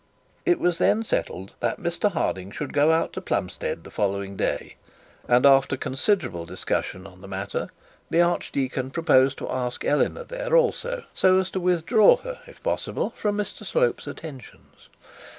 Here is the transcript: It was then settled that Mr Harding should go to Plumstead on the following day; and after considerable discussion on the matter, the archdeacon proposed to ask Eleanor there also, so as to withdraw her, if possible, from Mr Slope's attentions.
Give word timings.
It 0.47 0.59
was 0.59 0.79
then 0.79 1.03
settled 1.03 1.53
that 1.59 1.79
Mr 1.79 2.11
Harding 2.11 2.49
should 2.49 2.73
go 2.73 3.05
to 3.05 3.21
Plumstead 3.21 3.77
on 3.77 3.83
the 3.83 3.91
following 3.91 4.35
day; 4.35 4.75
and 5.27 5.45
after 5.45 5.77
considerable 5.77 6.43
discussion 6.43 7.05
on 7.05 7.21
the 7.21 7.27
matter, 7.27 7.69
the 8.09 8.19
archdeacon 8.19 8.89
proposed 8.89 9.37
to 9.37 9.51
ask 9.51 9.85
Eleanor 9.85 10.23
there 10.23 10.55
also, 10.57 11.03
so 11.13 11.37
as 11.37 11.51
to 11.51 11.59
withdraw 11.59 12.15
her, 12.17 12.39
if 12.47 12.63
possible, 12.63 13.11
from 13.15 13.37
Mr 13.37 13.63
Slope's 13.63 14.07
attentions. 14.07 14.89